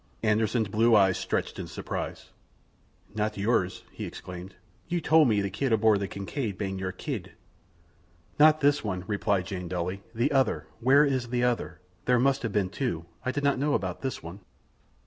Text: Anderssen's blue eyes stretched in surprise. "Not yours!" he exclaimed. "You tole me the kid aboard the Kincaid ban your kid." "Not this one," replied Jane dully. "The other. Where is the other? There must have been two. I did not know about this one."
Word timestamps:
Anderssen's 0.23 0.67
blue 0.67 0.95
eyes 0.95 1.19
stretched 1.19 1.59
in 1.59 1.67
surprise. 1.67 2.31
"Not 3.13 3.37
yours!" 3.37 3.83
he 3.91 4.05
exclaimed. 4.05 4.55
"You 4.87 4.99
tole 4.99 5.25
me 5.25 5.41
the 5.41 5.51
kid 5.51 5.71
aboard 5.71 5.99
the 5.99 6.07
Kincaid 6.07 6.57
ban 6.57 6.79
your 6.79 6.91
kid." 6.91 7.33
"Not 8.39 8.61
this 8.61 8.83
one," 8.83 9.03
replied 9.05 9.45
Jane 9.45 9.67
dully. 9.67 10.01
"The 10.15 10.31
other. 10.31 10.65
Where 10.79 11.05
is 11.05 11.27
the 11.29 11.43
other? 11.43 11.81
There 12.05 12.17
must 12.17 12.41
have 12.41 12.51
been 12.51 12.69
two. 12.71 13.05
I 13.23 13.29
did 13.29 13.43
not 13.43 13.59
know 13.59 13.75
about 13.75 14.01
this 14.01 14.23
one." 14.23 14.39